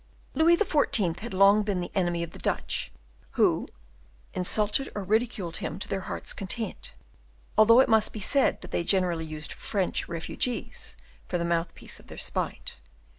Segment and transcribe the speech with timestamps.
[0.33, 1.19] Louis XIV.
[1.19, 2.91] had long been the enemy of the Dutch,
[3.33, 3.67] who
[4.33, 6.95] insulted or ridiculed him to their hearts' content,
[7.55, 12.07] although it must be said that they generally used French refugees for the mouthpiece of
[12.07, 12.77] their spite.